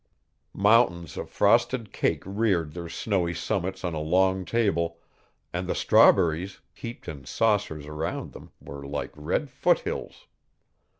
[0.57, 4.97] Mountains of frosted cake reared their snowy summits on a long table,
[5.53, 10.25] and the strawberries, heaped in saucers around them, were like red foothills.